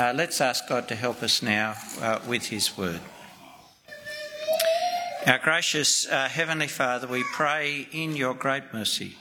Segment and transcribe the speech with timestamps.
[0.00, 3.00] Uh, let's ask God to help us now uh, with His word.
[5.26, 9.16] Our gracious uh, Heavenly Father, we pray in your great mercy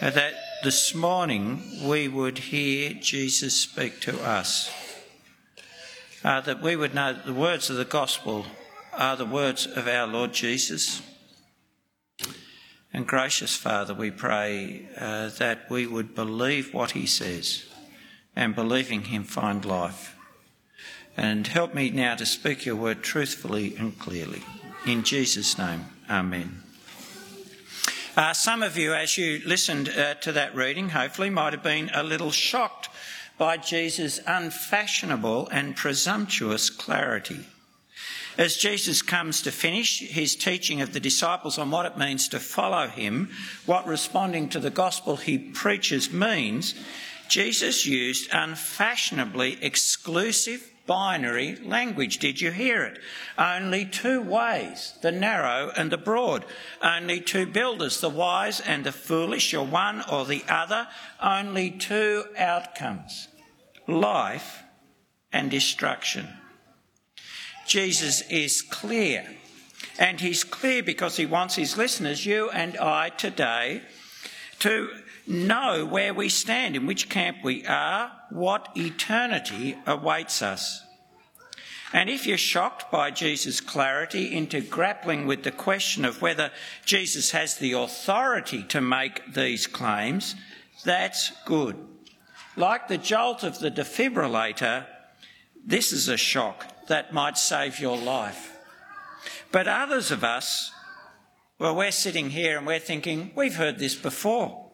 [0.00, 0.32] uh, that
[0.64, 4.72] this morning we would hear Jesus speak to us,
[6.24, 8.46] uh, that we would know that the words of the gospel
[8.94, 11.02] are the words of our Lord Jesus.
[12.94, 17.66] And gracious Father, we pray uh, that we would believe what he says
[18.36, 20.16] and believing him find life.
[21.16, 24.42] And help me now to speak your word truthfully and clearly.
[24.86, 26.62] In Jesus' name, Amen.
[28.16, 31.90] Uh, some of you, as you listened uh, to that reading, hopefully might have been
[31.94, 32.88] a little shocked
[33.38, 37.46] by Jesus' unfashionable and presumptuous clarity.
[38.36, 42.40] As Jesus comes to finish his teaching of the disciples on what it means to
[42.40, 43.30] follow him,
[43.66, 46.74] what responding to the gospel he preaches means,
[47.30, 52.18] Jesus used unfashionably exclusive binary language.
[52.18, 52.98] Did you hear it?
[53.38, 56.44] Only two ways, the narrow and the broad.
[56.82, 60.88] Only two builders, the wise and the foolish, or one or the other.
[61.22, 63.28] Only two outcomes
[63.86, 64.64] life
[65.32, 66.28] and destruction.
[67.68, 69.24] Jesus is clear.
[69.96, 73.82] And he's clear because he wants his listeners, you and I today,
[74.60, 74.88] to
[75.26, 80.84] know where we stand, in which camp we are, what eternity awaits us.
[81.92, 86.52] And if you're shocked by Jesus' clarity into grappling with the question of whether
[86.84, 90.36] Jesus has the authority to make these claims,
[90.84, 91.76] that's good.
[92.56, 94.86] Like the jolt of the defibrillator,
[95.66, 98.56] this is a shock that might save your life.
[99.50, 100.72] But others of us,
[101.60, 104.70] well, we're sitting here and we're thinking, we've heard this before.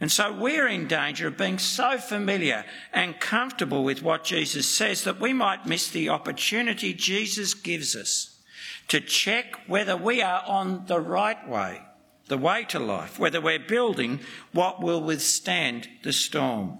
[0.00, 5.04] And so we're in danger of being so familiar and comfortable with what Jesus says
[5.04, 8.40] that we might miss the opportunity Jesus gives us
[8.88, 11.80] to check whether we are on the right way,
[12.26, 14.18] the way to life, whether we're building
[14.52, 16.76] what will withstand the storm.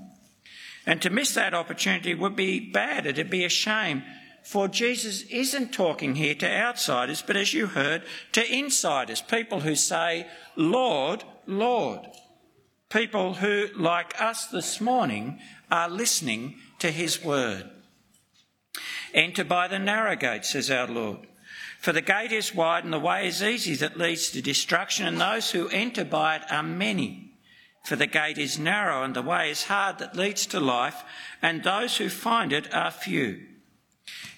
[0.85, 4.03] And to miss that opportunity would be bad, it'd be a shame.
[4.47, 9.75] For Jesus isn't talking here to outsiders, but as you heard, to insiders, people who
[9.75, 12.07] say, Lord, Lord.
[12.89, 17.69] People who, like us this morning, are listening to his word.
[19.13, 21.27] Enter by the narrow gate, says our Lord.
[21.81, 25.21] For the gate is wide and the way is easy that leads to destruction, and
[25.21, 27.33] those who enter by it are many.
[27.85, 31.03] For the gate is narrow and the way is hard that leads to life,
[31.43, 33.45] and those who find it are few.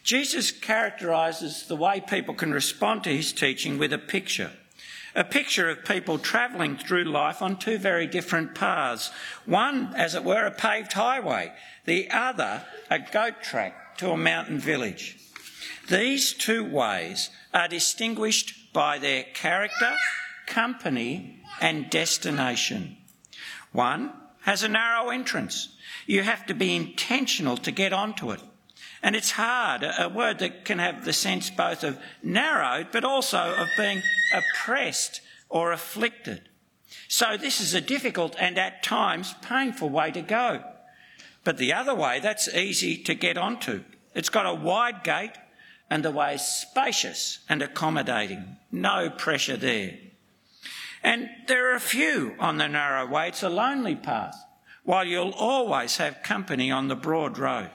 [0.08, 4.50] Jesus characterises the way people can respond to his teaching with a picture
[5.14, 9.10] a picture of people travelling through life on two very different paths.
[9.44, 11.52] One, as it were, a paved highway,
[11.84, 15.18] the other, a goat track to a mountain village.
[15.90, 19.94] These two ways are distinguished by their character,
[20.46, 22.96] company, and destination.
[23.72, 25.76] One has a narrow entrance.
[26.06, 28.40] You have to be intentional to get onto it.
[29.02, 33.38] And it's hard, a word that can have the sense both of narrowed, but also
[33.38, 34.02] of being
[34.34, 36.48] oppressed or afflicted.
[37.06, 40.64] So this is a difficult and at times painful way to go.
[41.44, 43.84] But the other way, that's easy to get onto.
[44.14, 45.32] It's got a wide gate
[45.90, 48.56] and the way is spacious and accommodating.
[48.70, 49.94] No pressure there.
[51.02, 53.28] And there are a few on the narrow way.
[53.28, 54.36] It's a lonely path,
[54.84, 57.70] while you'll always have company on the broad road.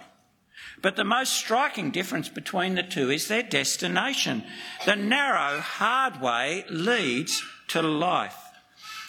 [0.84, 4.44] But the most striking difference between the two is their destination.
[4.86, 8.38] The narrow, hard way leads to life.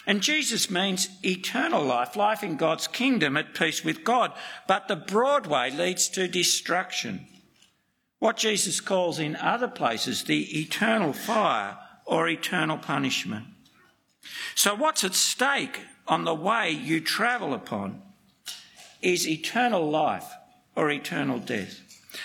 [0.07, 4.31] And Jesus means eternal life, life in God's kingdom at peace with God.
[4.69, 7.27] But the broad way leads to destruction.
[8.19, 13.47] What Jesus calls in other places the eternal fire or eternal punishment.
[14.55, 18.01] So, what's at stake on the way you travel upon
[19.01, 20.31] is eternal life
[20.75, 21.81] or eternal death.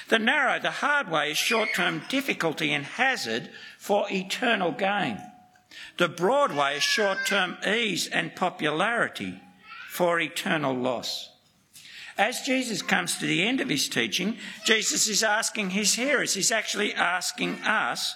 [0.08, 5.19] The narrow, the hard way is short term difficulty and hazard for eternal gain.
[5.98, 9.40] The broad way is short term ease and popularity
[9.88, 11.30] for eternal loss.
[12.16, 16.52] As Jesus comes to the end of his teaching, Jesus is asking his hearers, he's
[16.52, 18.14] actually asking us,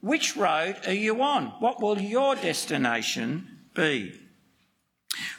[0.00, 1.46] which road are you on?
[1.60, 4.18] What will your destination be?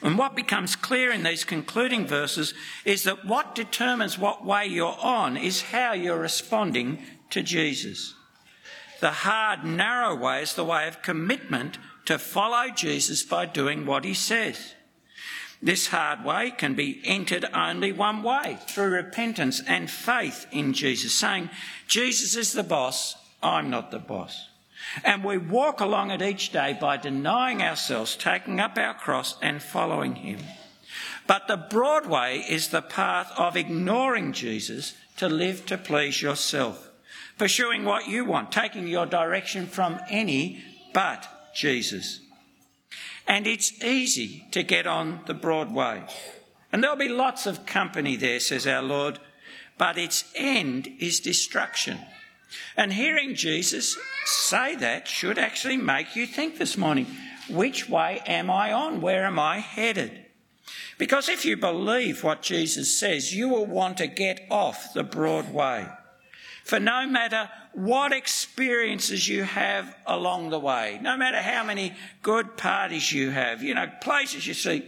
[0.02, 2.54] And what becomes clear in these concluding verses
[2.84, 6.98] is that what determines what way you're on is how you're responding
[7.30, 8.14] to Jesus.
[9.00, 14.04] The hard, narrow way is the way of commitment to follow Jesus by doing what
[14.04, 14.74] he says.
[15.62, 21.14] This hard way can be entered only one way through repentance and faith in Jesus,
[21.14, 21.50] saying,
[21.86, 24.48] Jesus is the boss, I'm not the boss.
[25.04, 29.62] And we walk along it each day by denying ourselves, taking up our cross, and
[29.62, 30.40] following Him.
[31.26, 36.90] But the broad way is the path of ignoring Jesus to live to please yourself,
[37.38, 40.62] pursuing what you want, taking your direction from any
[40.92, 42.20] but Jesus.
[43.26, 46.02] And it's easy to get on the broad way.
[46.72, 49.18] And there'll be lots of company there, says our Lord,
[49.78, 51.98] but its end is destruction.
[52.76, 57.06] And hearing Jesus say that should actually make you think this morning
[57.48, 59.00] which way am I on?
[59.00, 60.26] Where am I headed?
[60.98, 65.52] Because if you believe what Jesus says, you will want to get off the broad
[65.52, 65.86] way.
[66.64, 72.56] For no matter what experiences you have along the way, no matter how many good
[72.56, 74.84] parties you have, you know, places you see,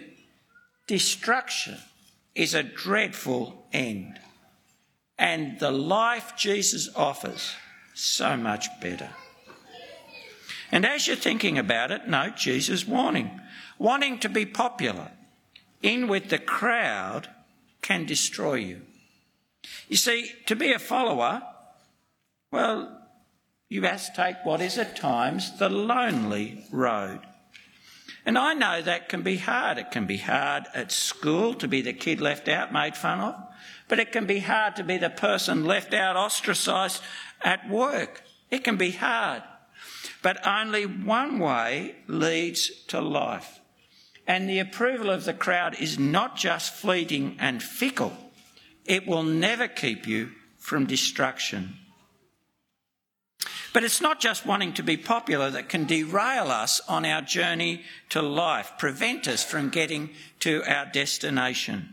[0.86, 1.78] destruction
[2.34, 4.20] is a dreadful end.
[5.18, 7.54] And the life Jesus offers,
[7.94, 9.10] so much better.
[10.72, 13.40] And as you're thinking about it, note Jesus' warning.
[13.78, 15.12] Wanting to be popular
[15.82, 17.28] in with the crowd
[17.82, 18.82] can destroy you.
[19.88, 21.42] You see, to be a follower,
[22.50, 23.00] well,
[23.68, 27.20] you must take what is at times the lonely road.
[28.26, 29.78] And I know that can be hard.
[29.78, 33.34] It can be hard at school to be the kid left out, made fun of.
[33.88, 37.02] But it can be hard to be the person left out, ostracised
[37.42, 38.22] at work.
[38.50, 39.42] It can be hard.
[40.22, 43.60] But only one way leads to life.
[44.26, 48.16] And the approval of the crowd is not just fleeting and fickle,
[48.86, 51.76] it will never keep you from destruction.
[53.74, 57.82] But it's not just wanting to be popular that can derail us on our journey
[58.10, 60.10] to life, prevent us from getting
[60.40, 61.92] to our destination.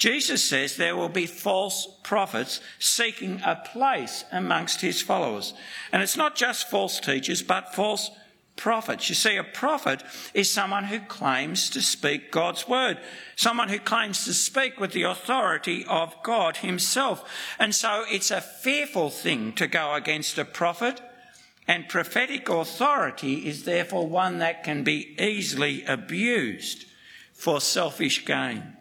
[0.00, 5.52] Jesus says there will be false prophets seeking a place amongst his followers.
[5.92, 8.10] And it's not just false teachers, but false
[8.56, 9.10] prophets.
[9.10, 10.02] You see, a prophet
[10.32, 12.98] is someone who claims to speak God's word,
[13.36, 17.22] someone who claims to speak with the authority of God himself.
[17.58, 21.02] And so it's a fearful thing to go against a prophet.
[21.68, 26.86] And prophetic authority is therefore one that can be easily abused
[27.34, 28.78] for selfish gain.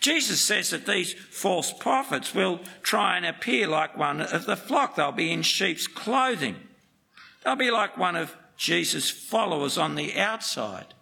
[0.00, 4.96] Jesus says that these false prophets will try and appear like one of the flock.
[4.96, 6.56] They'll be in sheep's clothing.
[7.44, 10.94] They'll be like one of Jesus' followers on the outside,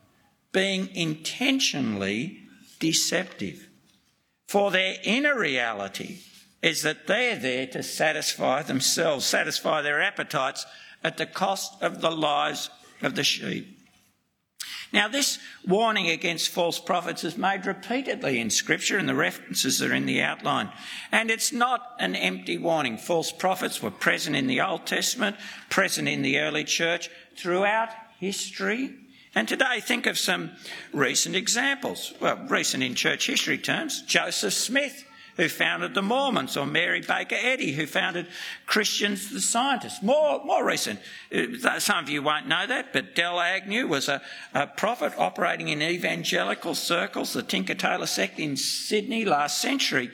[0.52, 2.40] being intentionally
[2.80, 3.68] deceptive.
[4.48, 6.18] For their inner reality
[6.62, 10.66] is that they're there to satisfy themselves, satisfy their appetites
[11.04, 12.70] at the cost of the lives
[13.02, 13.77] of the sheep.
[14.93, 19.93] Now, this warning against false prophets is made repeatedly in Scripture, and the references are
[19.93, 20.70] in the outline.
[21.12, 22.97] And it's not an empty warning.
[22.97, 25.37] False prophets were present in the Old Testament,
[25.68, 28.95] present in the early church, throughout history.
[29.35, 30.52] And today, think of some
[30.92, 32.14] recent examples.
[32.18, 35.04] Well, recent in church history terms Joseph Smith,
[35.38, 38.26] who founded the Mormons, or Mary Baker Eddy, who founded
[38.66, 40.02] Christians the Scientists.
[40.02, 40.99] More, more recent.
[41.33, 44.21] Uh, some of you won't know that, but Del Agnew was a,
[44.52, 50.11] a prophet operating in evangelical circles, the Tinker Tailor sect in Sydney last century.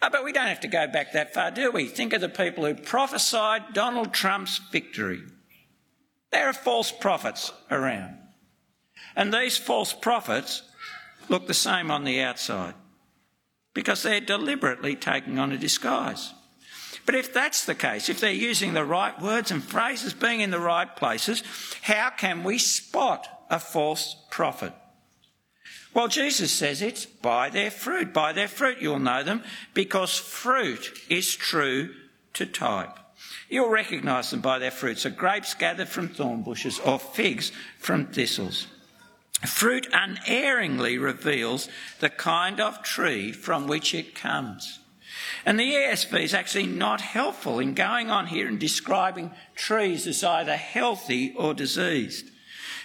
[0.00, 1.86] Uh, but we don't have to go back that far, do we?
[1.86, 5.22] Think of the people who prophesied Donald Trump's victory.
[6.30, 8.16] There are false prophets around.
[9.16, 10.62] And these false prophets
[11.28, 12.74] look the same on the outside
[13.74, 16.32] because they're deliberately taking on a disguise.
[17.06, 20.50] But if that's the case, if they're using the right words and phrases, being in
[20.50, 21.42] the right places,
[21.82, 24.74] how can we spot a false prophet?
[25.94, 28.12] Well, Jesus says it's by their fruit.
[28.12, 29.42] By their fruit you'll know them
[29.74, 31.94] because fruit is true
[32.34, 32.98] to type.
[33.48, 35.06] You'll recognise them by their fruits.
[35.06, 38.66] Are grapes gathered from thorn bushes or figs from thistles?
[39.46, 41.68] Fruit unerringly reveals
[42.00, 44.80] the kind of tree from which it comes.
[45.46, 50.24] And the ESV is actually not helpful in going on here and describing trees as
[50.24, 52.30] either healthy or diseased.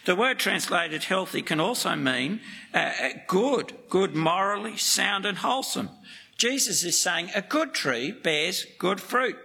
[0.06, 2.42] The word translated healthy can also mean
[2.74, 2.92] uh,
[3.28, 5.90] good, good morally, sound and wholesome.
[6.38, 9.38] Jesus is saying a good tree bears good fruit.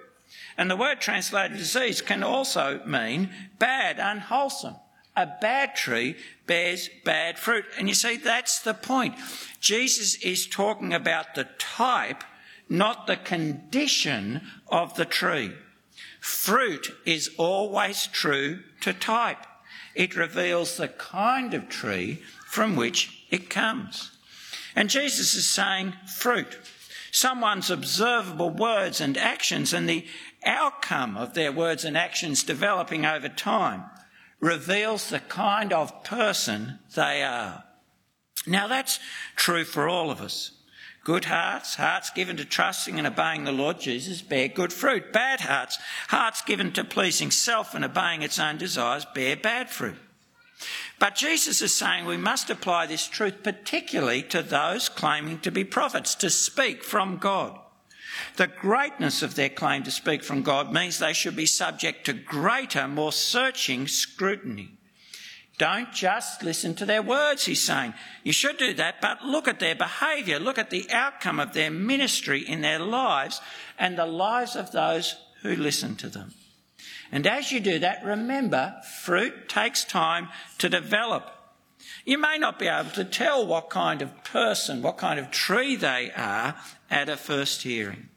[0.57, 4.75] And the word translated disease can also mean bad, unwholesome.
[5.18, 6.14] A bad tree
[6.46, 7.64] bears bad fruit.
[7.76, 9.16] And you see, that's the point.
[9.58, 12.22] Jesus is talking about the type,
[12.68, 15.54] not the condition of the tree.
[16.20, 19.44] Fruit is always true to type.
[19.96, 24.12] It reveals the kind of tree from which it comes.
[24.76, 26.56] And Jesus is saying fruit.
[27.10, 30.06] Someone's observable words and actions and the
[30.44, 33.87] outcome of their words and actions developing over time
[34.40, 37.64] reveals the kind of person they are.
[38.47, 39.00] Now that's
[39.37, 40.52] true for all of us.
[41.04, 45.12] Good hearts, hearts given to trusting and obeying the Lord Jesus, bear good fruit.
[45.12, 45.78] Bad hearts,
[46.09, 49.97] hearts given to pleasing self and obeying its own desires, bear bad fruit.
[50.99, 55.64] But Jesus is saying we must apply this truth particularly to those claiming to be
[55.64, 57.59] prophets, to speak from God.
[58.37, 62.12] The greatness of their claim to speak from God means they should be subject to
[62.12, 64.78] greater, more searching scrutiny.
[65.58, 67.94] Don't just listen to their words, he's saying.
[68.22, 71.70] You should do that, but look at their behaviour, look at the outcome of their
[71.70, 73.40] ministry in their lives
[73.76, 76.32] and the lives of those who listen to them.
[77.10, 81.34] And as you do that, remember, fruit takes time to develop.
[82.04, 85.75] You may not be able to tell what kind of person, what kind of tree
[85.75, 86.56] they are
[86.90, 88.09] at a first hearing.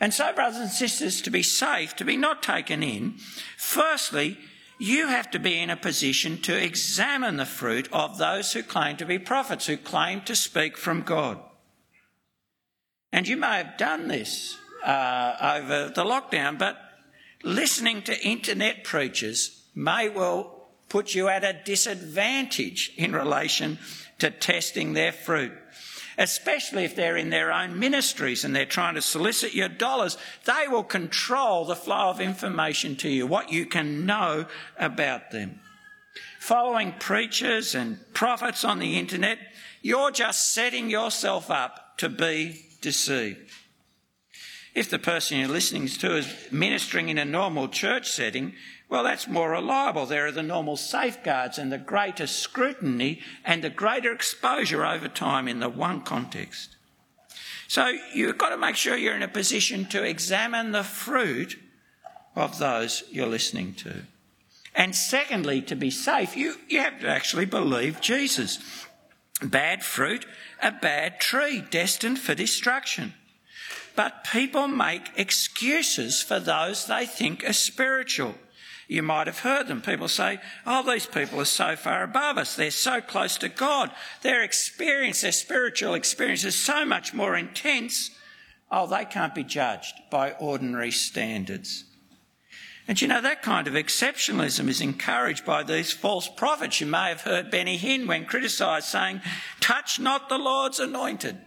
[0.00, 3.14] And so, brothers and sisters, to be safe, to be not taken in,
[3.56, 4.38] firstly,
[4.78, 8.96] you have to be in a position to examine the fruit of those who claim
[8.96, 11.38] to be prophets, who claim to speak from God.
[13.12, 16.78] And you may have done this uh, over the lockdown, but
[17.42, 23.78] listening to internet preachers may well put you at a disadvantage in relation
[24.18, 25.52] to testing their fruit
[26.18, 30.66] especially if they're in their own ministries and they're trying to solicit your dollars, they
[30.68, 34.46] will control the flow of information to you, what you can know
[34.78, 35.60] about them.
[36.40, 39.38] Following preachers and prophets on the internet,
[39.80, 43.50] you're just setting yourself up to be deceived.
[44.74, 48.54] If the person you're listening to is ministering in a normal church setting,
[48.92, 50.04] well, that's more reliable.
[50.04, 55.48] There are the normal safeguards and the greater scrutiny and the greater exposure over time
[55.48, 56.76] in the one context.
[57.68, 61.58] So you've got to make sure you're in a position to examine the fruit
[62.36, 64.02] of those you're listening to.
[64.74, 68.58] And secondly, to be safe, you, you have to actually believe Jesus.
[69.42, 70.26] Bad fruit,
[70.62, 73.14] a bad tree, destined for destruction.
[73.96, 78.34] But people make excuses for those they think are spiritual.
[78.92, 79.80] You might have heard them.
[79.80, 82.56] People say, oh, these people are so far above us.
[82.56, 83.90] They're so close to God.
[84.20, 88.10] Their experience, their spiritual experience is so much more intense.
[88.70, 91.84] Oh, they can't be judged by ordinary standards.
[92.86, 96.82] And you know, that kind of exceptionalism is encouraged by these false prophets.
[96.82, 99.22] You may have heard Benny Hinn when criticised saying,
[99.60, 101.38] touch not the Lord's anointed.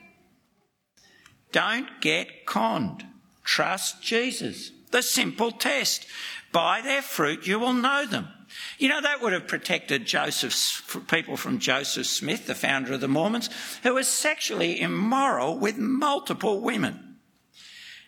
[1.52, 3.06] Don't get conned.
[3.44, 4.72] Trust Jesus.
[4.92, 6.08] The simple test.
[6.56, 8.30] By their fruit you will know them.
[8.78, 13.10] You know, that would have protected Joseph's, people from Joseph Smith, the founder of the
[13.10, 13.50] Mormons,
[13.84, 17.18] who was sexually immoral with multiple women.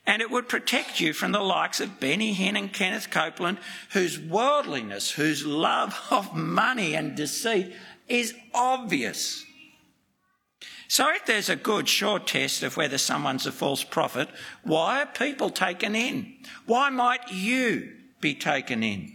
[0.06, 3.58] And it would protect you from the likes of Benny Hinn and Kenneth Copeland,
[3.92, 7.74] whose worldliness, whose love of money and deceit
[8.08, 9.44] is obvious.
[10.88, 14.30] So, if there's a good sure test of whether someone's a false prophet,
[14.64, 16.38] why are people taken in?
[16.66, 19.14] Why might you be taken in?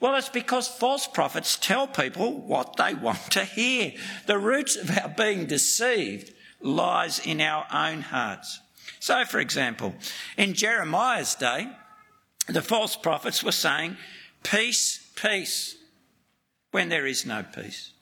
[0.00, 3.92] Well, it's because false prophets tell people what they want to hear.
[4.26, 8.60] The roots of our being deceived lies in our own hearts.
[9.00, 9.94] So, for example,
[10.36, 11.68] in Jeremiah's day,
[12.48, 13.96] the false prophets were saying,
[14.42, 15.76] Peace, peace,
[16.70, 17.92] when there is no peace.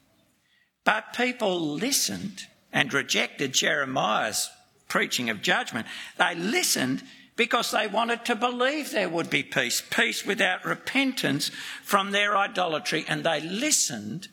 [0.85, 4.51] But people listened and rejected Jeremiah's
[4.89, 5.87] preaching of judgment.
[6.19, 7.03] They listened
[7.37, 11.51] because they wanted to believe there would be peace, peace without repentance
[11.85, 14.29] from their idolatry, and they listened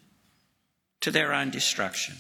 [1.02, 2.16] to their own destruction.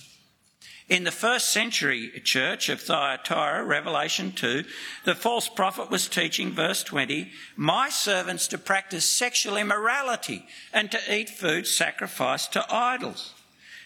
[0.89, 4.65] In the first century church of Thyatira, Revelation 2,
[5.05, 10.99] the false prophet was teaching, verse 20, My servants to practice sexual immorality and to
[11.09, 13.33] eat food sacrificed to idols.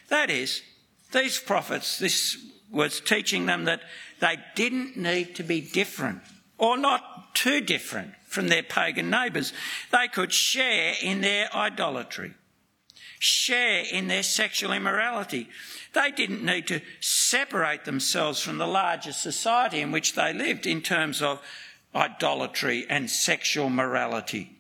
[0.10, 0.64] That is,
[1.14, 2.36] these prophets, this
[2.72, 3.82] was teaching them that
[4.20, 6.22] they didn't need to be different
[6.58, 9.54] or not too different from their pagan neighbours.
[9.92, 12.34] They could share in their idolatry.
[13.20, 15.50] share in their sexual immorality.
[15.94, 20.82] They didn't need to separate themselves from the larger society in which they lived in
[20.82, 21.42] terms of
[21.96, 24.60] idolatry and sexual morality.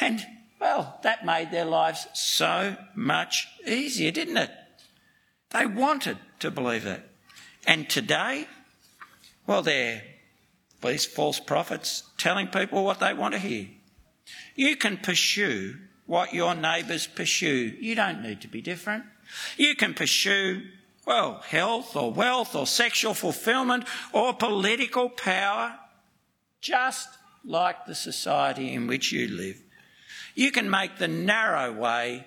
[0.00, 0.24] And,
[0.60, 4.50] well, that made their lives so much easier, didn't it?
[5.50, 7.02] They wanted to believe it.
[7.66, 8.46] And today,
[9.46, 10.02] well, they're
[10.82, 13.68] these false prophets telling people what they want to hear.
[14.54, 17.76] You can pursue what your neighbours pursue.
[17.80, 19.04] You don't need to be different.
[19.56, 20.62] You can pursue,
[21.06, 25.78] well, health or wealth or sexual fulfillment or political power,
[26.60, 27.08] just
[27.44, 29.62] like the society in which you live.
[30.34, 32.26] You can make the narrow way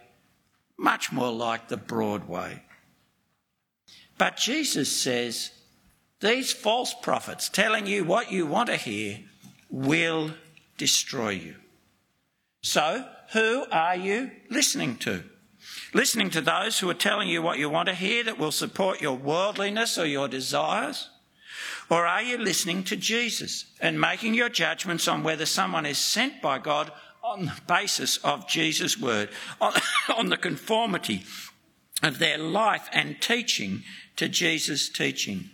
[0.78, 2.64] much more like the broad way.
[4.18, 5.52] But Jesus says
[6.24, 9.20] these false prophets telling you what you want to hear
[9.70, 10.32] will
[10.78, 11.56] destroy you.
[12.62, 15.24] So, who are you listening to?
[15.94, 19.02] Listening to those who are telling you what you want to hear that will support
[19.02, 21.10] your worldliness or your desires?
[21.90, 26.42] Or are you listening to Jesus and making your judgments on whether someone is sent
[26.42, 26.90] by God
[27.22, 29.74] on the basis of Jesus' word, on,
[30.18, 31.26] on the conformity
[32.02, 33.84] of their life and teaching
[34.16, 35.50] to Jesus' teaching?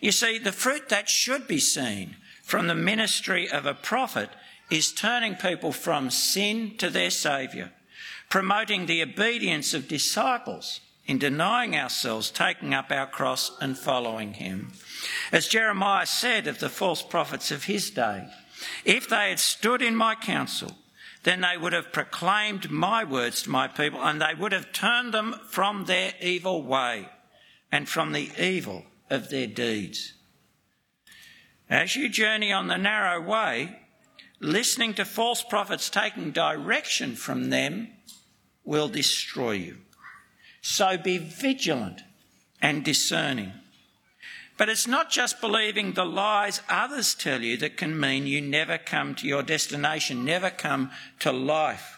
[0.00, 4.30] You see, the fruit that should be seen from the ministry of a prophet
[4.70, 7.70] is turning people from sin to their Saviour,
[8.28, 14.72] promoting the obedience of disciples in denying ourselves, taking up our cross and following Him.
[15.32, 18.28] As Jeremiah said of the false prophets of his day,
[18.84, 20.72] if they had stood in my counsel,
[21.22, 25.12] then they would have proclaimed my words to my people and they would have turned
[25.12, 27.08] them from their evil way
[27.72, 30.14] and from the evil of their deeds.
[31.70, 33.78] As you journey on the narrow way,
[34.40, 37.88] listening to false prophets taking direction from them
[38.64, 39.76] will destroy you.
[40.60, 42.02] So be vigilant
[42.60, 43.52] and discerning.
[44.56, 48.76] But it's not just believing the lies others tell you that can mean you never
[48.76, 50.90] come to your destination, never come
[51.20, 51.97] to life.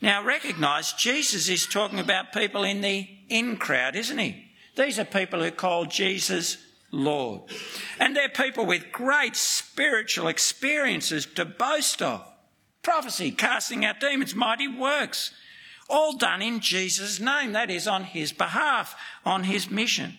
[0.00, 4.46] Now recognise Jesus is talking about people in the in crowd, isn't he?
[4.76, 6.56] These are people who call Jesus
[6.90, 7.42] Lord.
[7.98, 12.26] And they're people with great spiritual experiences to boast of.
[12.82, 15.32] Prophecy, casting out demons, mighty works.
[15.88, 17.52] All done in Jesus' name.
[17.52, 20.18] That is on his behalf, on his mission.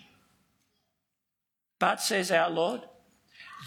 [1.79, 2.81] But, says our Lord,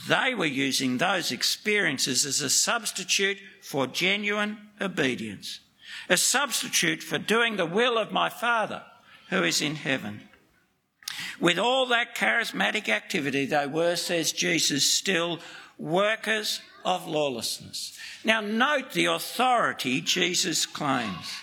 [0.08, 5.60] they were using those experiences as a substitute for genuine obedience
[6.08, 8.82] a substitute for doing the will of my Father
[9.30, 10.20] who is in heaven.
[11.40, 15.40] With all that charismatic activity, they were, says Jesus, still
[15.78, 17.98] workers of lawlessness.
[18.24, 21.34] Now, note the authority Jesus claims.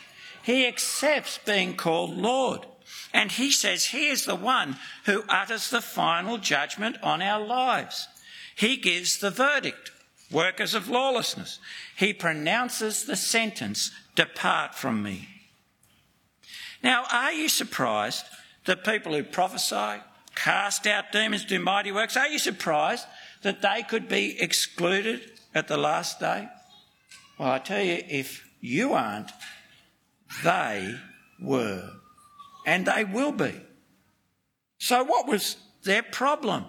[0.43, 2.65] He accepts being called Lord,
[3.13, 8.07] and he says he is the one who utters the final judgment on our lives.
[8.55, 9.91] He gives the verdict
[10.31, 11.59] workers of lawlessness.
[11.95, 15.27] He pronounces the sentence Depart from me.
[16.83, 18.25] Now, are you surprised
[18.65, 20.01] that people who prophesy,
[20.35, 23.05] cast out demons, do mighty works, are you surprised
[23.43, 26.47] that they could be excluded at the last day?
[27.37, 29.31] Well, I tell you, if you aren't,
[30.43, 30.95] they
[31.39, 31.89] were.
[32.65, 33.59] And they will be.
[34.77, 36.65] So, what was their problem?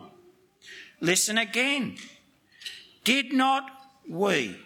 [1.00, 1.96] Listen again.
[3.04, 3.70] Did not
[4.08, 4.56] we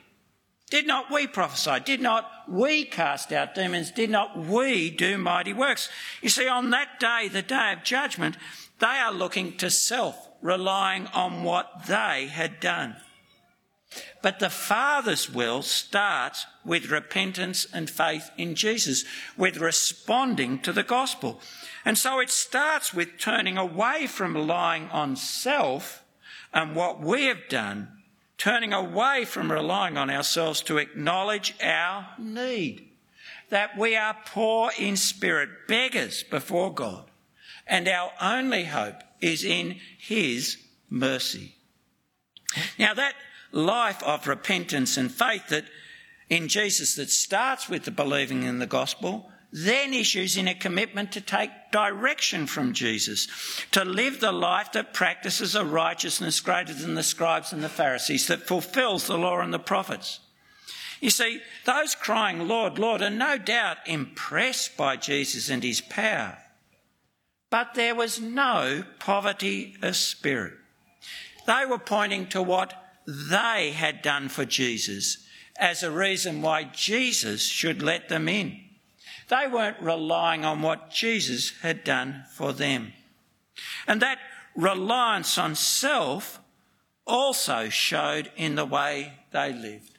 [0.71, 1.79] did not we prophesy?
[1.85, 3.93] Did not we cast out demons?
[3.93, 5.89] Did not we do mighty works?
[6.21, 8.37] You see, on that day, the day of judgment,
[8.81, 12.97] they are looking to self, relying on what they had done.
[14.23, 19.05] But the Father's will starts with repentance and faith in Jesus,
[19.37, 21.41] with responding to the gospel.
[21.85, 26.03] And so it starts with turning away from relying on self
[26.53, 27.96] and what we have done
[28.39, 32.89] turning away from relying on ourselves to acknowledge our need,
[33.51, 37.11] that we are poor in spirit, beggars before God,
[37.67, 40.59] and our only hope is in His
[40.91, 41.57] mercy.
[42.79, 43.15] Now, that
[43.53, 45.65] life of repentance and faith that
[46.29, 51.13] in Jesus that starts with the believing in the gospel then issues in a commitment
[51.13, 53.29] to take direction from Jesus,
[53.73, 58.27] to live the life that practices a righteousness greater than the scribes and the Pharisees,
[58.27, 60.21] that fulfills the law and the prophets.
[61.01, 66.39] You see, those crying, Lord, Lord, are no doubt impressed by Jesus and his power.
[67.51, 70.55] But there was no poverty of spirit.
[71.47, 72.75] They were pointing to what
[73.07, 75.19] they had done for Jesus
[75.59, 78.66] as a reason why Jesus should let them in.
[79.29, 82.93] They weren't relying on what Jesus had done for them.
[83.87, 84.19] And that
[84.55, 86.41] reliance on self
[87.07, 89.99] also showed in the way they lived.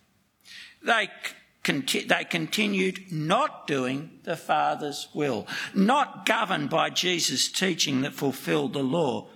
[0.83, 1.09] They,
[1.63, 8.73] conti- they continued not doing the Father's will, not governed by Jesus' teaching that fulfilled
[8.73, 9.27] the law.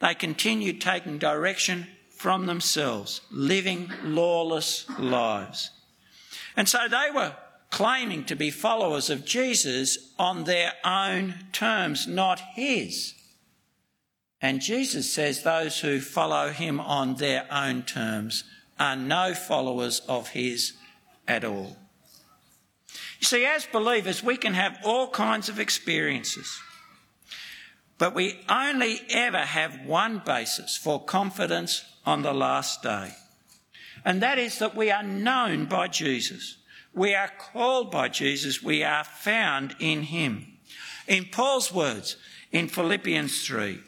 [0.00, 5.70] They continued taking direction from themselves, living lawless lives.
[6.56, 7.34] And so they were
[7.70, 13.14] claiming to be followers of Jesus on their own terms, not his.
[14.42, 18.44] And Jesus says those who follow him on their own terms
[18.78, 20.72] are no followers of his
[21.28, 21.76] at all.
[23.20, 26.58] You see, as believers, we can have all kinds of experiences.
[27.98, 33.12] But we only ever have one basis for confidence on the last day.
[34.06, 36.56] And that is that we are known by Jesus.
[36.94, 38.62] We are called by Jesus.
[38.62, 40.58] We are found in him.
[41.06, 42.16] In Paul's words
[42.52, 43.80] in Philippians 3,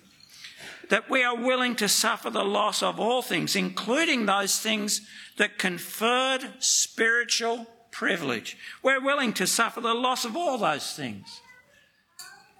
[0.88, 5.00] that we are willing to suffer the loss of all things, including those things
[5.38, 8.56] that conferred spiritual privilege.
[8.82, 11.40] We're willing to suffer the loss of all those things.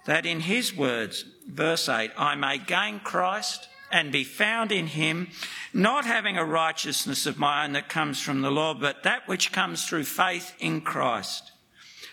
[0.05, 5.29] That in his words, verse 8, I may gain Christ and be found in him,
[5.71, 9.51] not having a righteousness of my own that comes from the law, but that which
[9.51, 11.51] comes through faith in Christ,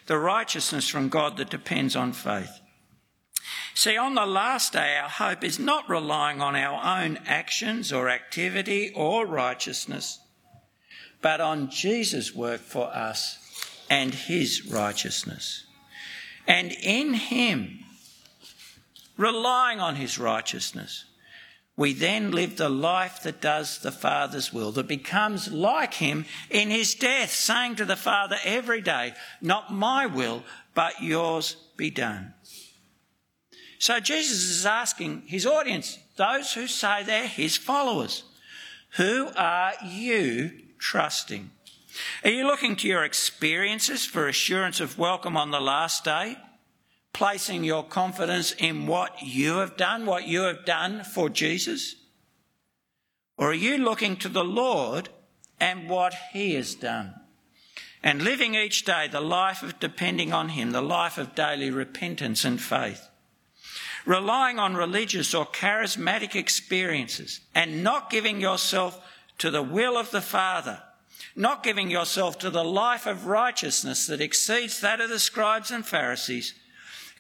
[0.07, 2.61] the righteousness from God that depends on faith.
[3.75, 8.11] See, on the last day, our hope is not relying on our own actions or
[8.11, 10.21] activity or righteousness,
[11.23, 13.39] but on Jesus' work for us
[13.89, 15.65] and his righteousness.
[16.47, 17.79] And in him,
[19.17, 21.07] relying on his righteousness,
[21.81, 26.69] we then live the life that does the Father's will, that becomes like him in
[26.69, 30.43] his death, saying to the Father every day, Not my will,
[30.75, 32.35] but yours be done.
[33.79, 38.25] So Jesus is asking his audience, those who say they're his followers,
[38.99, 41.51] who are you trusting?
[42.23, 46.37] Are you looking to your experiences for assurance of welcome on the last day?
[47.13, 51.97] Placing your confidence in what you have done, what you have done for Jesus?
[53.37, 55.09] Or are you looking to the Lord
[55.59, 57.15] and what He has done?
[58.03, 62.45] And living each day the life of depending on Him, the life of daily repentance
[62.45, 63.09] and faith.
[64.07, 68.99] Relying on religious or charismatic experiences and not giving yourself
[69.39, 70.83] to the will of the Father,
[71.37, 75.85] not giving yourself to the life of righteousness that exceeds that of the scribes and
[75.85, 76.55] Pharisees,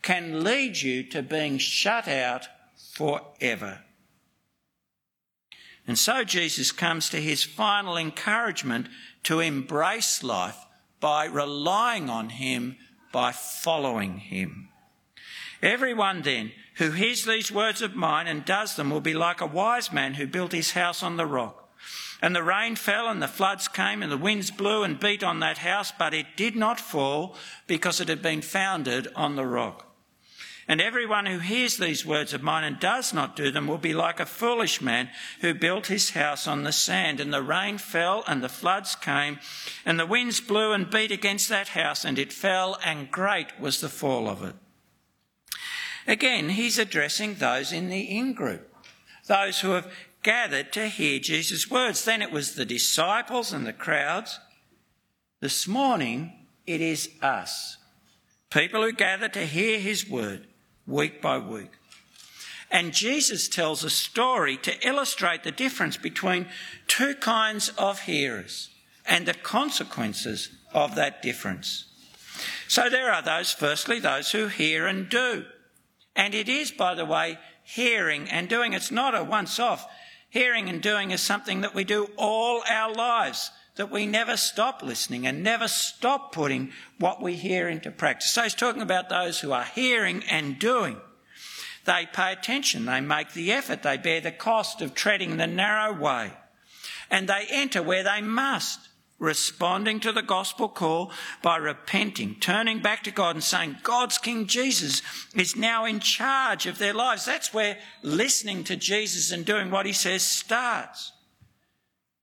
[0.02, 2.48] can lead you to being shut out
[2.92, 3.80] forever.
[5.86, 8.88] And so Jesus comes to his final encouragement
[9.24, 10.56] to embrace life
[11.00, 12.76] by relying on him,
[13.12, 14.68] by following him.
[15.62, 19.46] Everyone then who hears these words of mine and does them will be like a
[19.46, 21.68] wise man who built his house on the rock.
[22.22, 25.40] And the rain fell and the floods came and the winds blew and beat on
[25.40, 27.36] that house, but it did not fall
[27.66, 29.89] because it had been founded on the rock.
[30.70, 33.92] And everyone who hears these words of mine and does not do them will be
[33.92, 37.18] like a foolish man who built his house on the sand.
[37.18, 39.40] And the rain fell and the floods came
[39.84, 43.80] and the winds blew and beat against that house and it fell and great was
[43.80, 44.54] the fall of it.
[46.06, 48.72] Again, he's addressing those in the in group,
[49.26, 52.04] those who have gathered to hear Jesus' words.
[52.04, 54.38] Then it was the disciples and the crowds.
[55.40, 57.76] This morning, it is us,
[58.50, 60.46] people who gather to hear his word
[60.90, 61.70] week by week.
[62.70, 66.46] And Jesus tells a story to illustrate the difference between
[66.86, 68.70] two kinds of hearers
[69.06, 71.86] and the consequences of that difference.
[72.68, 75.44] So there are those, firstly, those who hear and do.
[76.14, 78.72] And it is, by the way, hearing and doing.
[78.72, 79.86] It's not a once off.
[80.28, 84.82] Hearing and doing is something that we do all our lives that we never stop
[84.82, 88.30] listening and never stop putting what we hear into practice.
[88.30, 90.96] So he's talking about those who are hearing and doing.
[91.86, 95.98] They pay attention, they make the effort, they bear the cost of treading the narrow
[95.98, 96.32] way,
[97.10, 98.80] and they enter where they must,
[99.18, 101.10] responding to the gospel call
[101.42, 105.02] by repenting, turning back to God and saying, God's King Jesus
[105.34, 107.24] is now in charge of their lives.
[107.24, 111.12] That's where listening to Jesus and doing what he says starts.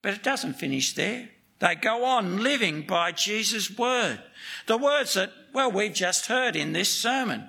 [0.02, 1.30] But it doesn't finish there.
[1.60, 4.20] They go on living by Jesus' word.
[4.66, 7.48] The words that, well, we've just heard in this sermon.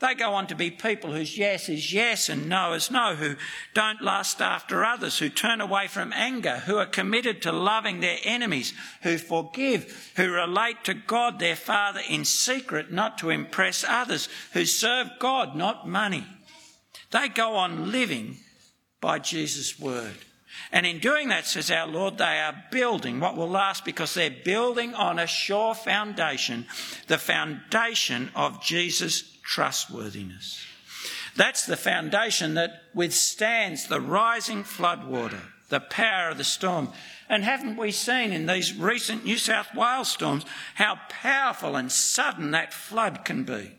[0.00, 3.36] They go on to be people whose yes is yes and no is no, who
[3.74, 8.16] don't lust after others, who turn away from anger, who are committed to loving their
[8.24, 8.72] enemies,
[9.02, 14.64] who forgive, who relate to God their Father in secret, not to impress others, who
[14.64, 16.26] serve God, not money.
[17.10, 18.38] They go on living
[19.02, 20.16] by Jesus' word.
[20.72, 24.30] And in doing that, says our Lord, they are building what will last because they're
[24.30, 26.66] building on a sure foundation,
[27.08, 30.64] the foundation of Jesus' trustworthiness.
[31.34, 36.90] That's the foundation that withstands the rising floodwater, the power of the storm.
[37.28, 42.52] And haven't we seen in these recent New South Wales storms how powerful and sudden
[42.52, 43.72] that flood can be?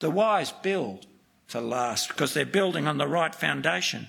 [0.00, 1.06] The wise build
[1.48, 4.08] to last because they're building on the right foundation.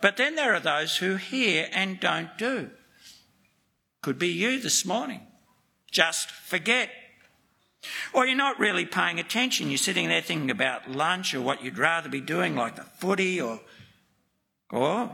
[0.00, 2.70] But then there are those who hear and don't do.
[4.02, 5.22] Could be you this morning.
[5.90, 6.90] Just forget.
[8.12, 9.70] Or you're not really paying attention.
[9.70, 13.40] You're sitting there thinking about lunch or what you'd rather be doing, like the footy,
[13.40, 13.60] or,
[14.70, 15.10] or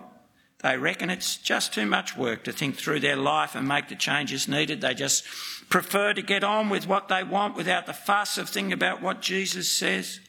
[0.64, 3.94] they reckon it's just too much work to think through their life and make the
[3.94, 4.80] changes needed.
[4.80, 5.24] They just
[5.68, 9.20] prefer to get on with what they want without the fuss of thinking about what
[9.20, 10.20] Jesus says.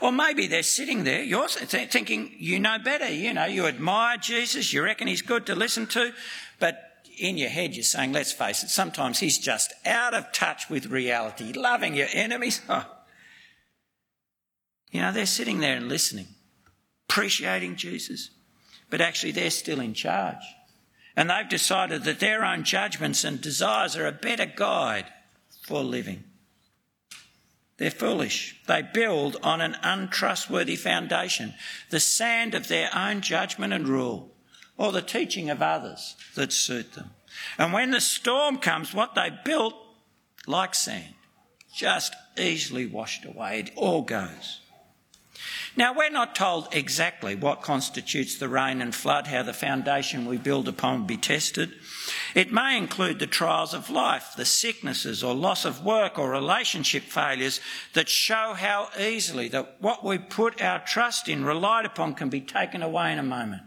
[0.00, 4.72] Or maybe they're sitting there, you're thinking you know better, you know, you admire Jesus,
[4.72, 6.12] you reckon he's good to listen to,
[6.58, 10.70] but in your head you're saying, let's face it, sometimes he's just out of touch
[10.70, 12.60] with reality, loving your enemies.
[12.70, 12.86] Oh.
[14.90, 16.26] You know, they're sitting there and listening,
[17.08, 18.30] appreciating Jesus,
[18.88, 20.42] but actually they're still in charge.
[21.16, 25.06] And they've decided that their own judgments and desires are a better guide
[25.62, 26.24] for living.
[27.80, 28.56] They're foolish.
[28.66, 31.54] They build on an untrustworthy foundation,
[31.88, 34.34] the sand of their own judgment and rule,
[34.76, 37.12] or the teaching of others that suit them.
[37.56, 39.74] And when the storm comes, what they built,
[40.46, 41.14] like sand,
[41.74, 43.60] just easily washed away.
[43.60, 44.59] It all goes.
[45.76, 50.36] Now, we're not told exactly what constitutes the rain and flood, how the foundation we
[50.36, 51.72] build upon will be tested.
[52.34, 57.04] It may include the trials of life, the sicknesses or loss of work or relationship
[57.04, 57.60] failures
[57.92, 62.40] that show how easily that what we put our trust in, relied upon, can be
[62.40, 63.62] taken away in a moment.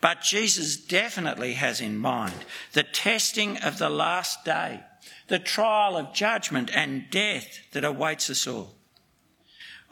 [0.00, 2.34] But Jesus definitely has in mind
[2.72, 4.80] the testing of the last day,
[5.28, 8.73] the trial of judgment and death that awaits us all.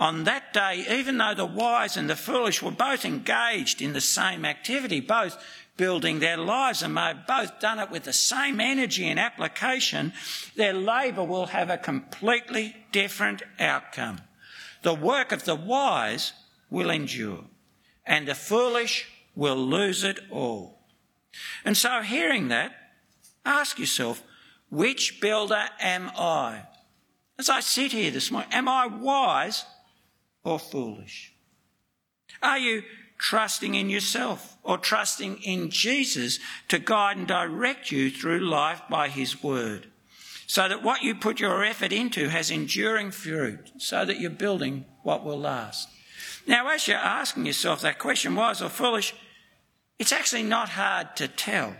[0.03, 4.01] On that day, even though the wise and the foolish were both engaged in the
[4.01, 5.41] same activity, both
[5.77, 10.12] building their lives and they've both done it with the same energy and application,
[10.57, 14.19] their labour will have a completely different outcome.
[14.83, 16.33] The work of the wise
[16.69, 17.45] will endure,
[18.05, 20.81] and the foolish will lose it all.
[21.65, 22.73] And so, hearing that,
[23.47, 24.25] ask yourself,
[24.69, 26.65] which builder am I?
[27.38, 29.65] As I sit here this morning, am I wise
[30.44, 31.33] or foolish?
[32.42, 32.83] Are you
[33.18, 39.09] trusting in yourself or trusting in Jesus to guide and direct you through life by
[39.09, 39.87] his word?
[40.46, 44.85] So that what you put your effort into has enduring fruit, so that you're building
[45.02, 45.88] what will last.
[46.46, 49.14] Now, as you're asking yourself that question, wise or foolish,
[49.98, 51.76] it's actually not hard to tell.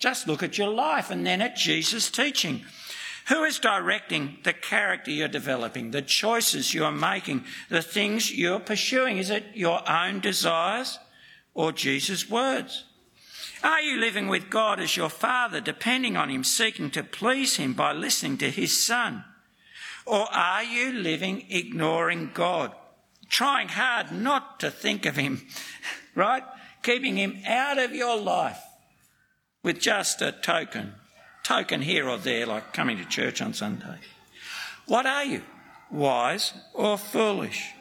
[0.00, 2.64] Just look at your life and then at Jesus' teaching.
[3.28, 9.18] Who is directing the character you're developing, the choices you're making, the things you're pursuing?
[9.18, 11.00] Is it your own desires
[11.52, 12.84] or Jesus' words?
[13.64, 17.72] Are you living with God as your Father, depending on Him, seeking to please Him
[17.72, 19.24] by listening to His Son?
[20.04, 22.72] Or are you living ignoring God,
[23.28, 25.44] trying hard not to think of Him,
[26.14, 26.44] right?
[26.84, 28.62] Keeping Him out of your life
[29.64, 30.94] with just a token
[31.46, 33.98] token here or there, like coming to church on Sunday.
[34.86, 35.42] What are you,
[35.90, 37.72] wise or foolish?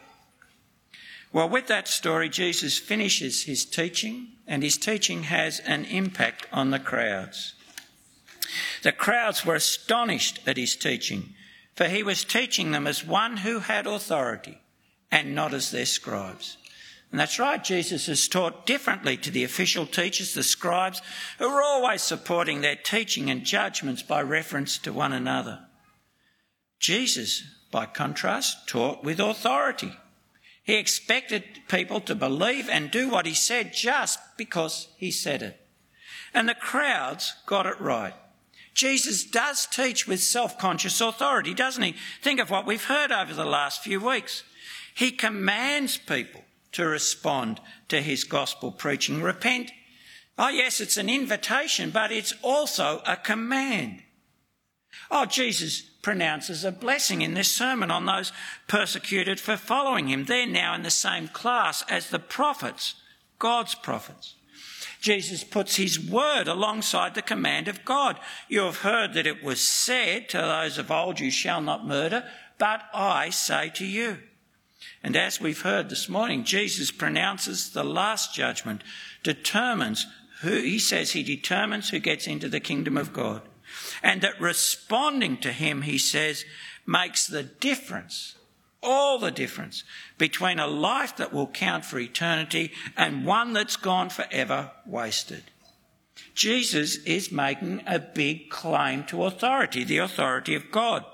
[1.33, 6.69] Well, with that story, Jesus finishes his teaching, and his teaching has an impact on
[6.69, 7.55] the crowds.
[8.83, 11.33] The crowds were astonished at his teaching,
[11.75, 14.59] for he was teaching them as one who had authority
[15.11, 16.57] and not as their scribes.
[17.15, 21.01] And that's right, Jesus is taught differently to the official teachers, the scribes,
[21.39, 25.61] who are always supporting their teaching and judgments by reference to one another.
[26.77, 29.93] Jesus, by contrast, taught with authority.
[30.61, 35.57] He expected people to believe and do what he said just because he said it.
[36.33, 38.13] And the crowds got it right.
[38.73, 41.95] Jesus does teach with self conscious authority, doesn't he?
[42.21, 44.43] Think of what we've heard over the last few weeks.
[44.93, 46.41] He commands people
[46.75, 49.21] to respond to his gospel preaching.
[49.21, 49.71] Repent.
[50.37, 54.03] Oh, yes, it's an invitation, but it's also a command.
[55.09, 58.33] Oh, Jesus pronounces a blessing in this sermon on those
[58.67, 60.25] persecuted for following him.
[60.25, 62.95] They're now in the same class as the prophets,
[63.39, 64.35] God's prophets.
[64.99, 68.19] Jesus puts his word alongside the command of God.
[68.49, 72.25] You have heard that it was said to those of old, You shall not murder,
[72.57, 74.17] but I say to you.
[75.05, 78.83] And as we've heard this morning, Jesus pronounces the last judgment,
[79.21, 80.07] determines
[80.41, 83.43] who, he says he determines who gets into the kingdom of God.
[84.01, 86.43] And that responding to him, he says,
[86.87, 88.33] makes the difference
[88.81, 89.83] all the difference
[90.17, 95.43] between a life that will count for eternity and one that's gone forever wasted.
[96.33, 101.05] Jesus is making a big claim to authority, the authority of God.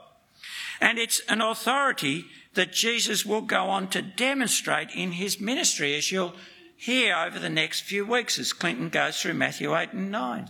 [0.79, 6.11] And it's an authority that Jesus will go on to demonstrate in his ministry, as
[6.11, 6.33] you'll
[6.75, 10.49] hear over the next few weeks as Clinton goes through Matthew 8 and 9.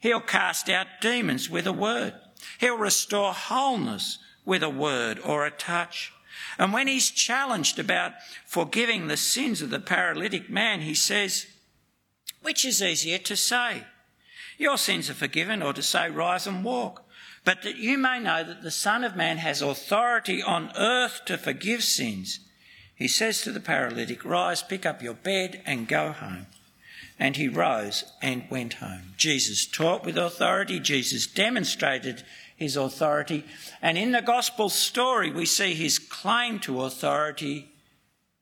[0.00, 2.14] He'll cast out demons with a word.
[2.58, 6.12] He'll restore wholeness with a word or a touch.
[6.58, 8.12] And when he's challenged about
[8.46, 11.46] forgiving the sins of the paralytic man, he says,
[12.42, 13.84] Which is easier to say?
[14.56, 17.04] Your sins are forgiven, or to say, Rise and walk.
[17.44, 21.38] But that you may know that the Son of Man has authority on earth to
[21.38, 22.40] forgive sins.
[22.94, 26.46] He says to the paralytic, Rise, pick up your bed, and go home.
[27.18, 29.14] And he rose and went home.
[29.16, 30.78] Jesus taught with authority.
[30.78, 32.22] Jesus demonstrated
[32.56, 33.44] his authority.
[33.80, 37.70] And in the gospel story, we see his claim to authority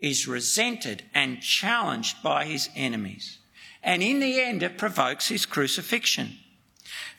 [0.00, 3.38] is resented and challenged by his enemies.
[3.82, 6.38] And in the end, it provokes his crucifixion.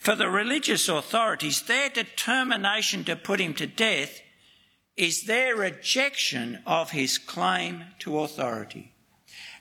[0.07, 4.21] For the religious authorities, their determination to put him to death
[4.95, 8.93] is their rejection of his claim to authority.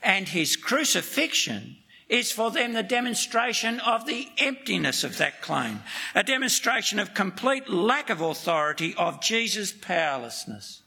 [0.04, 1.78] And his crucifixion
[2.08, 5.80] is for them the demonstration of the emptiness of that claim,
[6.14, 10.80] a demonstration of complete lack of authority of Jesus' powerlessness.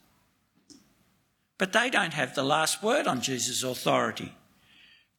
[1.58, 4.32] But they don't have the last word on Jesus' authority.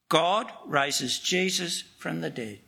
[0.09, 2.61] God raises Jesus from the dead.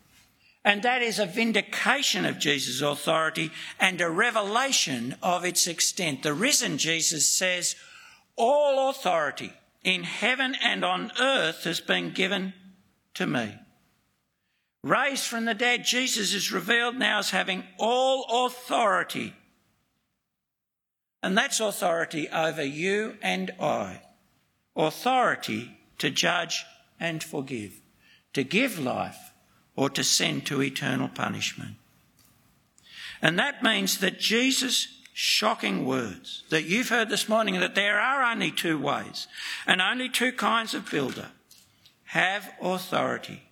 [0.65, 6.23] And that is a vindication of Jesus' authority and a revelation of its extent.
[6.23, 7.75] The risen Jesus says,
[8.37, 9.51] All authority
[9.83, 12.53] in heaven and on earth has been given
[13.15, 13.55] to me.
[14.83, 19.33] Raised from the dead, Jesus is revealed now as having all authority.
[21.21, 24.01] And that's authority over you and I.
[24.75, 26.65] Authority to judge
[26.99, 27.81] and forgive,
[28.33, 29.32] to give life
[29.75, 31.75] or to send to eternal punishment.
[33.21, 38.23] And that means that Jesus' shocking words that you've heard this morning that there are
[38.23, 39.27] only two ways
[39.67, 41.29] and only two kinds of builder
[42.05, 43.43] have authority.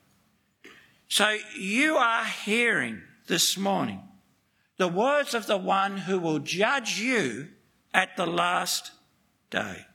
[1.08, 4.02] So you are hearing this morning
[4.78, 7.50] the words of the one who will judge you
[7.94, 8.92] at the last
[9.52, 9.86] day.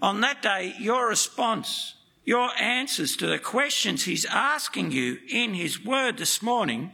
[0.00, 1.94] On that day, your response,
[2.30, 6.92] your answers to the questions he's asking you in his word this morning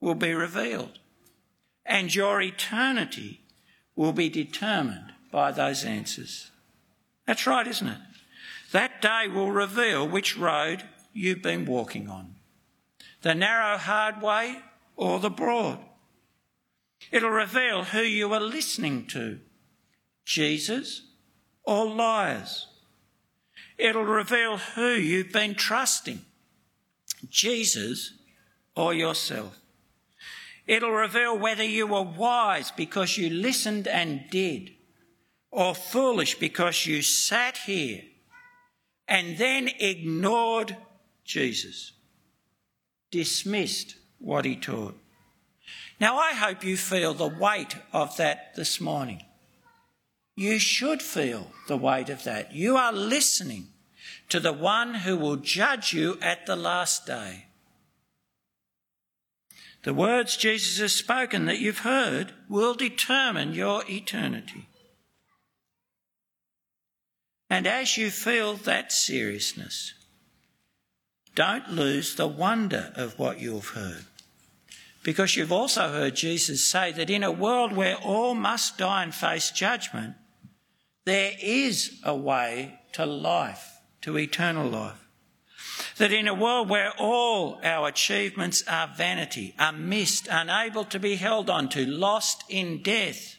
[0.00, 0.98] will be revealed.
[1.84, 3.42] And your eternity
[3.94, 6.50] will be determined by those answers.
[7.26, 7.98] That's right, isn't it?
[8.72, 12.36] That day will reveal which road you've been walking on
[13.20, 14.56] the narrow, hard way
[14.96, 15.80] or the broad.
[17.12, 19.40] It'll reveal who you are listening to
[20.24, 21.02] Jesus
[21.62, 22.68] or liars.
[23.76, 26.20] It'll reveal who you've been trusting
[27.28, 28.12] Jesus
[28.76, 29.58] or yourself.
[30.66, 34.72] It'll reveal whether you were wise because you listened and did,
[35.50, 38.02] or foolish because you sat here
[39.06, 40.76] and then ignored
[41.24, 41.92] Jesus,
[43.10, 44.98] dismissed what he taught.
[46.00, 49.22] Now, I hope you feel the weight of that this morning.
[50.36, 52.52] You should feel the weight of that.
[52.52, 53.68] You are listening
[54.28, 57.46] to the one who will judge you at the last day.
[59.84, 64.66] The words Jesus has spoken that you've heard will determine your eternity.
[67.50, 69.92] And as you feel that seriousness,
[71.34, 74.06] don't lose the wonder of what you've heard.
[75.02, 79.14] Because you've also heard Jesus say that in a world where all must die and
[79.14, 80.14] face judgment,
[81.04, 85.00] there is a way to life, to eternal life.
[85.98, 91.16] That in a world where all our achievements are vanity, are missed, unable to be
[91.16, 93.36] held on to, lost in death,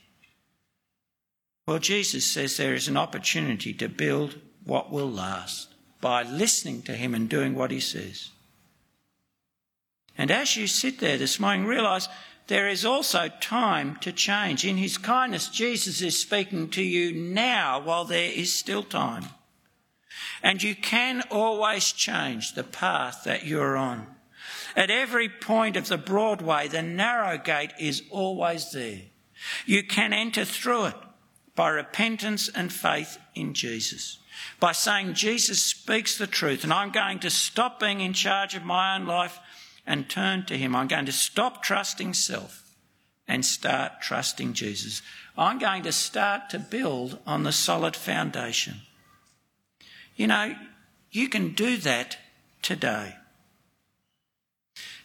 [1.67, 6.93] well, Jesus says there is an opportunity to build what will last by listening to
[6.93, 8.29] Him and doing what He says.
[10.17, 12.07] And as you sit there this morning, realise
[12.47, 14.65] there is also time to change.
[14.65, 19.25] In His kindness, Jesus is speaking to you now while there is still time.
[20.43, 24.07] And you can always change the path that you're on.
[24.75, 29.01] At every point of the Broadway, the narrow gate is always there.
[29.65, 30.95] You can enter through it
[31.55, 34.19] by repentance and faith in Jesus.
[34.59, 38.65] By saying, Jesus speaks the truth, and I'm going to stop being in charge of
[38.65, 39.39] my own life
[39.85, 40.75] and turn to Him.
[40.75, 42.63] I'm going to stop trusting self
[43.27, 45.01] and start trusting Jesus.
[45.37, 48.81] I'm going to start to build on the solid foundation.
[50.15, 50.55] You know,
[51.11, 52.17] you can do that
[52.61, 53.15] today.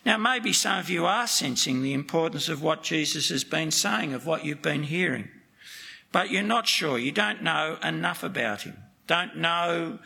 [0.04, 4.14] Now, maybe some of you are sensing the importance of what Jesus has been saying,
[4.14, 5.28] of what you've been hearing,
[6.10, 6.98] but you're not sure.
[6.98, 8.76] You don't know enough about him.
[9.06, 9.98] Don't know,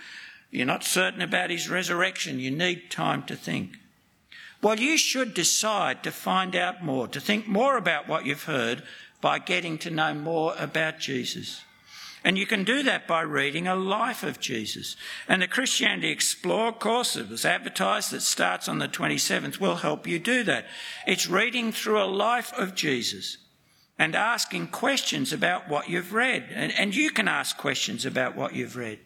[0.50, 2.40] you're not certain about his resurrection.
[2.40, 3.76] You need time to think.
[4.64, 8.82] Well, you should decide to find out more, to think more about what you've heard
[9.20, 11.60] by getting to know more about Jesus.
[12.24, 14.96] And you can do that by reading a life of Jesus.
[15.28, 20.06] And the Christianity Explored course that was advertised that starts on the 27th will help
[20.06, 20.64] you do that.
[21.06, 23.36] It's reading through a life of Jesus
[23.98, 26.46] and asking questions about what you've read.
[26.54, 28.98] And, and you can ask questions about what you've read.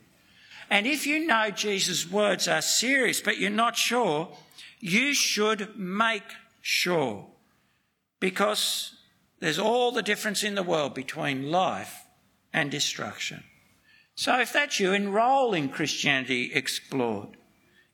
[0.70, 4.28] And if you know Jesus' words are serious, but you're not sure,
[4.80, 6.24] you should make
[6.60, 7.26] sure.
[8.20, 8.94] Because
[9.40, 12.04] there's all the difference in the world between life
[12.52, 13.44] and destruction.
[14.14, 17.36] So if that's you, enroll in Christianity Explored.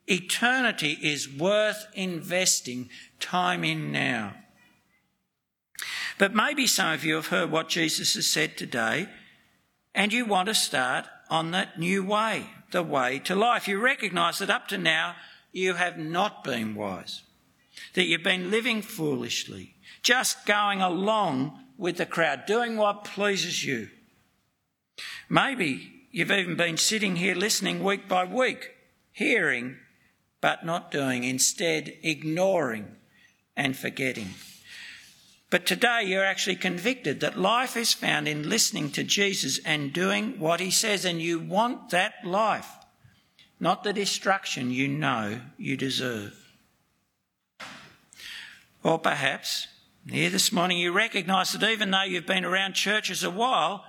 [0.07, 4.35] Eternity is worth investing time in now.
[6.17, 9.07] But maybe some of you have heard what Jesus has said today
[9.93, 13.67] and you want to start on that new way, the way to life.
[13.67, 15.15] You recognise that up to now
[15.55, 17.23] you have not been wise,
[17.93, 23.89] that you've been living foolishly, just going along with the crowd, doing what pleases you.
[25.29, 28.71] Maybe you've even been sitting here listening week by week,
[29.11, 29.77] hearing
[30.41, 32.95] but not doing, instead ignoring
[33.55, 34.31] and forgetting.
[35.49, 40.37] But today you're actually convicted that life is found in listening to Jesus and doing
[40.37, 42.67] what he says, and you want that life,
[43.59, 46.33] not the destruction you know you deserve.
[48.83, 49.67] Or perhaps
[50.07, 53.83] here this morning you recognise that even though you've been around churches a while,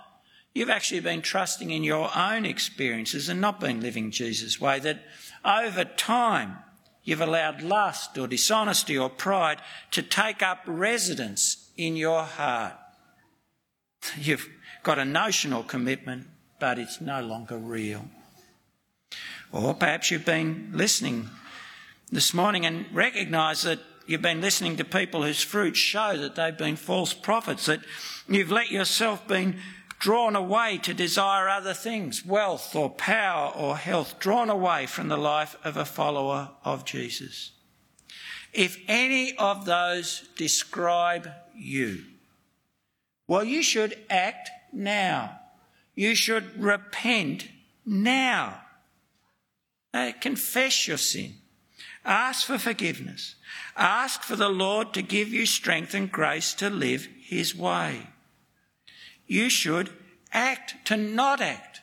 [0.57, 5.05] You've actually been trusting in your own experiences and not been living Jesus' way, that
[5.45, 6.57] over time
[7.05, 9.61] you've allowed lust or dishonesty or pride
[9.91, 12.73] to take up residence in your heart.
[14.17, 14.49] You've
[14.83, 16.27] got a notional commitment,
[16.59, 18.07] but it's no longer real.
[19.53, 21.31] Or perhaps you've been listening
[22.11, 26.57] this morning and recognise that you've been listening to people whose fruits show that they've
[26.57, 27.81] been false prophets, that
[28.29, 29.59] you've let yourself been
[29.99, 35.17] drawn away to desire other things, wealth or power or health, drawn away from the
[35.17, 37.53] life of a follower of Jesus.
[38.53, 42.05] If any of those describe you,
[43.27, 45.41] well, you should act now.
[45.95, 47.49] You should repent
[47.85, 48.61] now.
[49.97, 51.35] Uh, confess your sin.
[52.05, 53.37] Ask for forgiveness.
[53.77, 58.07] Ask for the Lord to give you strength and grace to live His way
[59.27, 59.91] you should
[60.33, 60.75] act.
[60.87, 61.81] To not act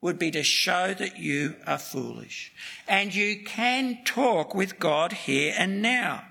[0.00, 2.52] would be to show that you are foolish.
[2.88, 6.24] And you can talk with God here and now.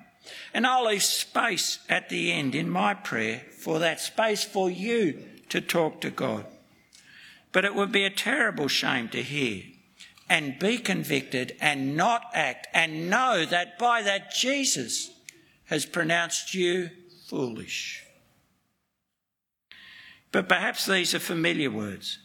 [0.53, 5.23] And I'll leave space at the end in my prayer for that space for you
[5.49, 6.45] to talk to God.
[7.51, 9.63] But it would be a terrible shame to hear
[10.29, 15.11] and be convicted and not act and know that by that Jesus
[15.65, 16.89] has pronounced you
[17.27, 18.03] foolish.
[20.31, 22.19] But perhaps these are familiar words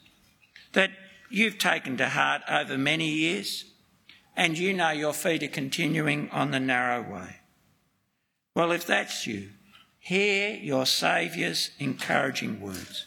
[0.72, 0.90] that
[1.30, 3.64] you've taken to heart over many years,
[4.36, 7.36] and you know your feet are continuing on the narrow way.
[8.54, 9.50] Well, if that's you,
[9.98, 13.06] hear your Saviour's encouraging words.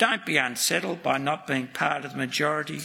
[0.00, 2.80] Don't be unsettled by not being part of the majority.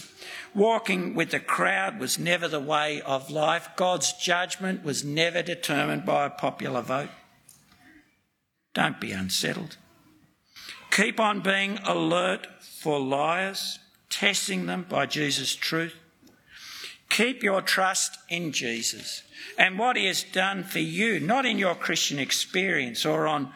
[0.53, 3.69] Walking with the crowd was never the way of life.
[3.77, 7.09] God's judgment was never determined by a popular vote.
[8.73, 9.77] Don't be unsettled.
[10.91, 15.95] Keep on being alert for liars, testing them by Jesus' truth.
[17.07, 19.23] Keep your trust in Jesus
[19.57, 23.53] and what he has done for you, not in your Christian experience or on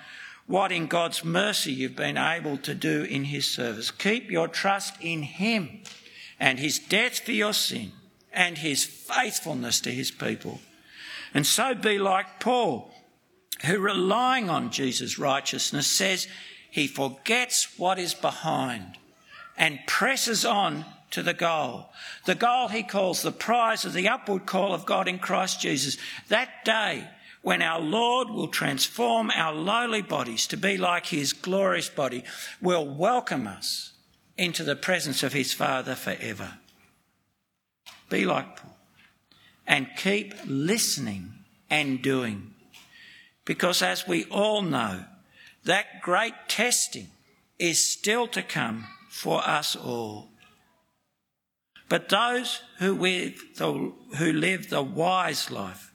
[0.49, 3.91] what in God's mercy you've been able to do in his service.
[3.91, 5.81] Keep your trust in him
[6.39, 7.91] and his death for your sin
[8.33, 10.59] and his faithfulness to his people.
[11.35, 12.91] And so be like Paul,
[13.63, 16.27] who relying on Jesus' righteousness says
[16.71, 18.97] he forgets what is behind
[19.55, 21.91] and presses on to the goal.
[22.25, 25.97] The goal he calls the prize of the upward call of God in Christ Jesus.
[26.29, 27.07] That day
[27.41, 32.23] when our Lord will transform our lowly bodies to be like his glorious body,
[32.61, 33.93] will welcome us
[34.37, 36.57] into the presence of his Father forever.
[38.09, 38.75] Be like Paul
[39.67, 41.31] and keep listening
[41.69, 42.53] and doing.
[43.45, 45.05] Because as we all know,
[45.63, 47.07] that great testing
[47.59, 50.29] is still to come for us all.
[51.87, 55.88] But those who live the, who live the wise life,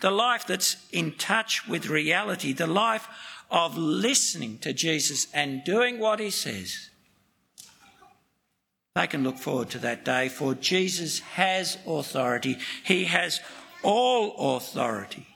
[0.00, 3.08] the life that's in touch with reality, the life
[3.50, 6.90] of listening to Jesus and doing what he says,
[8.94, 12.58] they can look forward to that day, for Jesus has authority.
[12.84, 13.40] He has
[13.82, 15.26] all authority.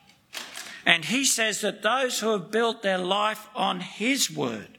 [0.84, 4.78] And he says that those who have built their life on his word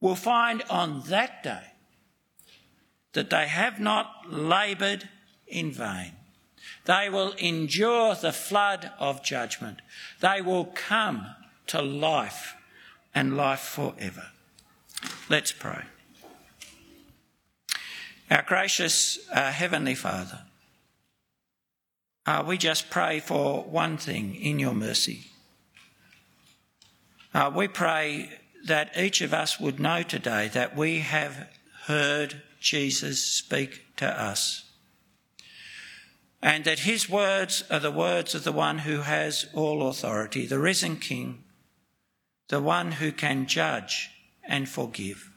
[0.00, 1.72] will find on that day
[3.12, 5.08] that they have not laboured
[5.46, 6.12] in vain.
[6.84, 9.80] They will endure the flood of judgment.
[10.20, 11.26] They will come
[11.68, 12.54] to life
[13.14, 14.26] and life forever.
[15.28, 15.82] Let's pray.
[18.30, 20.40] Our gracious uh, Heavenly Father,
[22.26, 25.26] uh, we just pray for one thing in your mercy.
[27.34, 28.30] Uh, we pray
[28.64, 31.48] that each of us would know today that we have
[31.84, 34.63] heard Jesus speak to us.
[36.44, 40.58] And that his words are the words of the one who has all authority, the
[40.58, 41.42] risen King,
[42.48, 44.10] the one who can judge
[44.46, 45.30] and forgive.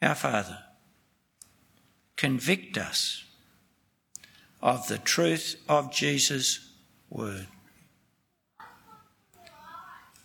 [0.00, 0.58] Our Father,
[2.14, 3.24] convict us
[4.60, 6.70] of the truth of Jesus'
[7.10, 7.48] word.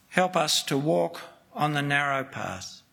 [0.09, 1.21] Help us to walk
[1.51, 2.83] on the narrow path,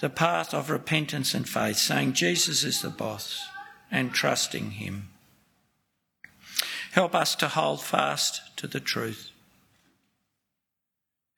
[0.00, 3.46] the path of repentance and faith, saying Jesus is the boss
[3.90, 5.08] and trusting him.
[6.92, 9.30] Help us to hold fast to the truth.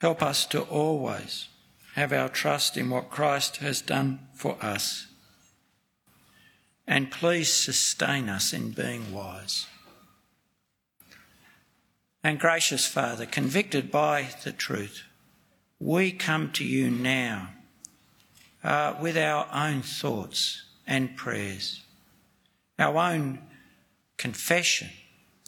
[0.01, 1.49] Help us to always
[1.95, 5.07] have our trust in what Christ has done for us.
[6.87, 9.67] And please sustain us in being wise.
[12.23, 15.05] And gracious Father, convicted by the truth,
[15.79, 17.51] we come to you now
[18.63, 21.83] uh, with our own thoughts and prayers,
[22.81, 23.39] our own
[24.17, 24.89] confession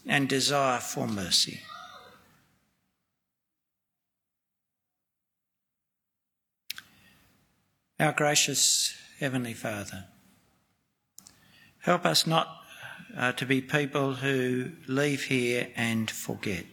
[0.07, 1.61] and desire for mercy.
[7.99, 10.05] Our gracious Heavenly Father,
[11.81, 12.49] help us not
[13.17, 16.67] uh, to be people who leave here and forget.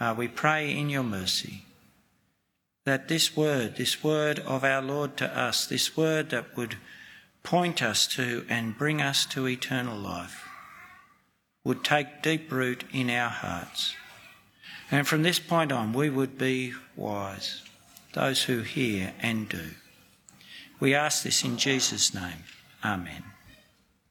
[0.00, 1.64] Uh, we pray in your mercy
[2.84, 6.76] that this word, this word of our Lord to us, this word that would
[7.42, 10.48] point us to and bring us to eternal life,
[11.64, 13.94] would take deep root in our hearts.
[14.90, 17.62] And from this point on, we would be wise
[18.14, 19.70] those who hear and do.
[20.80, 22.44] We ask this in Jesus' name.
[22.84, 23.31] Amen.